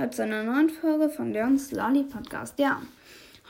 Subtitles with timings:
[0.00, 2.58] Heute zu einer neuen Folge von Leons Lolly Podcast.
[2.58, 2.80] Ja,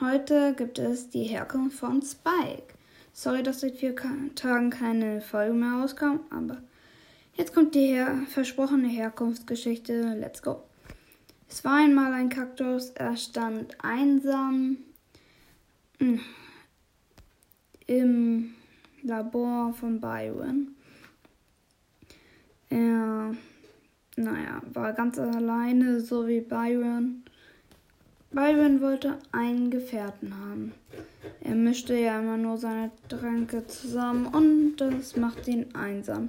[0.00, 2.75] heute gibt es die Herkunft von Spike.
[3.13, 3.95] Sorry, dass seit vier
[4.35, 6.61] Tagen keine Folge mehr rauskam, aber
[7.35, 10.17] jetzt kommt die her versprochene Herkunftsgeschichte.
[10.19, 10.65] Let's go.
[11.49, 14.78] Es war einmal ein Kaktus, er stand einsam
[16.00, 16.18] hm,
[17.86, 18.54] im
[19.04, 20.74] Labor von Byron.
[22.70, 23.36] Er
[24.21, 27.23] naja, war ganz alleine, so wie Byron.
[28.30, 30.73] Byron wollte einen Gefährten haben.
[31.41, 36.28] Er mischte ja immer nur seine Tränke zusammen und das machte ihn einsam.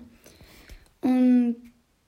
[1.01, 1.57] Und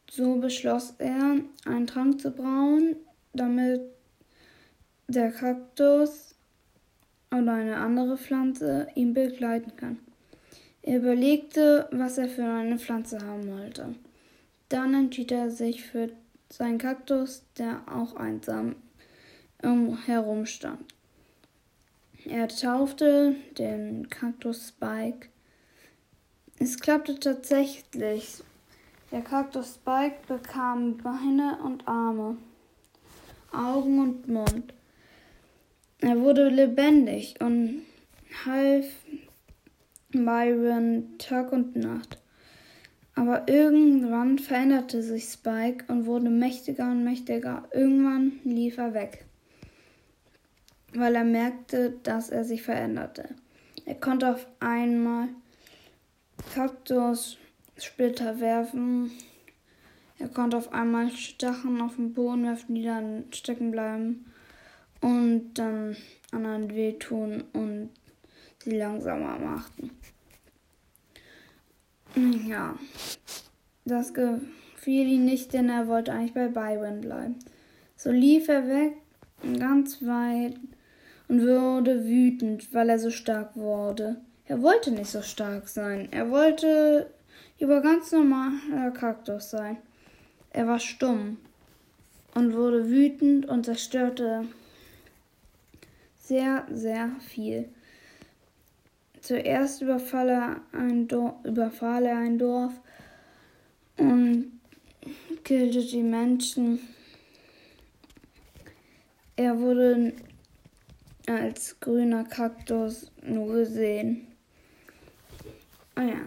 [0.09, 2.95] so beschloss er, einen Trank zu brauen,
[3.33, 3.81] damit
[5.07, 6.35] der Kaktus
[7.31, 9.99] oder eine andere Pflanze ihn begleiten kann.
[10.81, 13.95] Er überlegte, was er für eine Pflanze haben wollte.
[14.73, 16.09] Dann entschied er sich für
[16.49, 18.75] seinen Kaktus, der auch einsam
[20.07, 20.91] herumstand.
[22.25, 25.29] Er taufte den Kaktus Spike.
[26.57, 28.41] Es klappte tatsächlich.
[29.11, 32.37] Der Kaktus Spike bekam Beine und Arme,
[33.51, 34.73] Augen und Mund.
[35.99, 37.83] Er wurde lebendig und
[38.43, 38.87] half
[40.09, 42.22] Byron Tag und Nacht.
[43.15, 47.63] Aber irgendwann veränderte sich Spike und wurde mächtiger und mächtiger.
[47.71, 49.25] Irgendwann lief er weg,
[50.93, 53.29] weil er merkte, dass er sich veränderte.
[53.85, 55.27] Er konnte auf einmal
[56.53, 59.11] Kaktussplitter werfen.
[60.17, 64.25] Er konnte auf einmal Stacheln auf den Boden werfen, die dann stecken bleiben
[65.01, 65.97] und dann
[66.31, 67.89] anderen wehtun und
[68.63, 69.91] sie langsamer machten.
[72.15, 72.75] Ja,
[73.85, 77.35] das gefiel ihm nicht, denn er wollte eigentlich bei Byron bleiben.
[77.95, 78.93] So lief er weg,
[79.57, 80.55] ganz weit,
[81.27, 84.17] und wurde wütend, weil er so stark wurde.
[84.45, 86.09] Er wollte nicht so stark sein.
[86.11, 87.09] Er wollte
[87.59, 89.77] über ganz normaler Kaktus sein.
[90.51, 91.37] Er war stumm
[92.35, 94.45] und wurde wütend und zerstörte
[96.19, 97.69] sehr, sehr viel.
[99.23, 102.73] Zuerst überfahl er ein Dorf, überfahl er ein Dorf
[103.95, 104.59] und
[105.45, 106.81] killte die Menschen.
[109.37, 110.11] Er wurde
[111.25, 114.27] als grüner Kaktus nur gesehen.
[115.95, 116.19] Ah ja.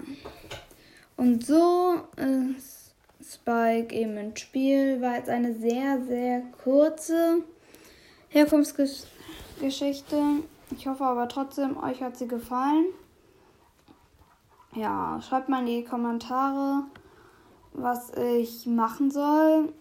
[1.19, 5.03] Und so ist Spike eben ins Spiel.
[5.03, 7.43] War jetzt eine sehr, sehr kurze
[8.31, 10.47] Herkunftsgeschichte.
[10.71, 12.87] Ich hoffe aber trotzdem, euch hat sie gefallen.
[14.75, 16.85] Ja, schreibt mal in die Kommentare,
[17.73, 19.73] was ich machen soll.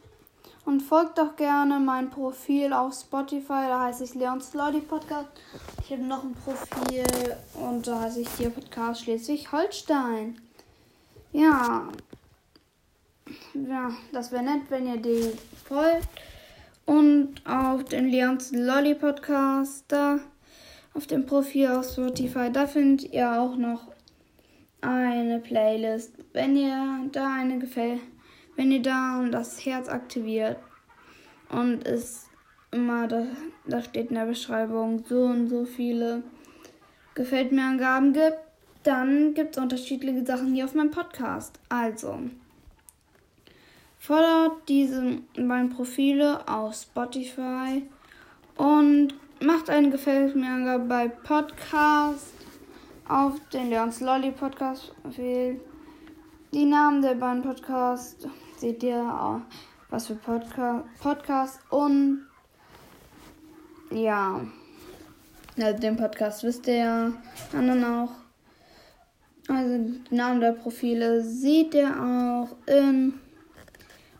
[0.65, 5.27] Und folgt doch gerne mein Profil auf Spotify, da heiße ich Leon Slotty Podcast.
[5.83, 7.05] Ich habe noch ein Profil
[7.53, 10.41] und da heiße ich hier Podcast Schleswig-Holstein.
[11.33, 11.87] Ja.
[13.53, 15.33] Ja, das wäre nett, wenn ihr die
[15.67, 16.07] folgt.
[16.85, 20.19] Und auf den Leons Lolly Podcast, da
[20.95, 22.49] auf dem Profil auf Spotify.
[22.51, 23.91] Da findet ihr auch noch
[24.81, 26.13] eine Playlist.
[26.33, 27.99] Wenn ihr da eine gefällt,
[28.55, 30.57] wenn ihr da das Herz aktiviert
[31.49, 32.27] und es
[32.71, 33.25] immer, da,
[33.67, 36.23] da steht in der Beschreibung so und so viele
[37.13, 38.37] gefällt mir Angaben gibt,
[38.83, 41.59] dann gibt es unterschiedliche Sachen hier auf meinem Podcast.
[41.69, 42.19] Also,
[43.97, 47.83] folgt diese beiden Profile auf Spotify
[48.57, 52.33] und Macht ein Gefällt mir bei Podcast
[53.07, 55.59] auf den Leons Lolly Podcast Profil.
[56.53, 58.25] Die Namen der beiden Podcasts
[58.57, 59.41] seht ihr auch.
[59.89, 62.25] Was für Podca Podcast und
[63.91, 64.39] ja.
[65.57, 67.11] Also den Podcast wisst ihr ja.
[67.53, 68.11] Anderen auch.
[69.49, 73.13] Also die Namen der Profile seht ihr auch in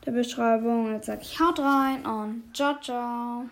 [0.06, 0.92] der Beschreibung.
[0.92, 3.46] Jetzt sage ich haut rein und ciao, ciao.